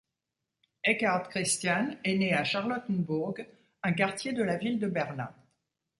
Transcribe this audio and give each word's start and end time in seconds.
Eckhard 0.83 1.29
Christian 1.29 1.91
est 2.03 2.17
né 2.17 2.33
à 2.33 2.43
Charlottenburg, 2.43 3.45
un 3.83 3.93
quartier 3.93 4.33
de 4.33 4.41
la 4.41 4.57
ville 4.57 4.79
de 4.79 4.87
Berlin. 4.87 5.29